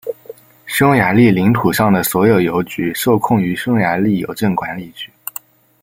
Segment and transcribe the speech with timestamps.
[0.65, 5.11] 匈牙利领土上的所有邮局受控于匈牙利邮政管理局。